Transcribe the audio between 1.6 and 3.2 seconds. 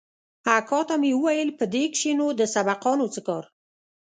دې کښې نو د سبقانو